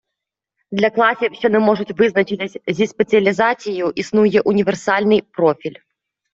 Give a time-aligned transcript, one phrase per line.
[0.71, 5.75] Для класів, що не можуть визначитись зі спеціалізацією, існує універсальний профіль.